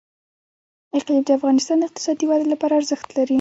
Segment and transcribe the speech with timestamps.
[0.97, 3.29] اقلیم د افغانستان د اقتصادي ودې لپاره ارزښت لري.